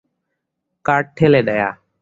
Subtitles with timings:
[0.85, 1.69] Cart ঠেলে নেয়া।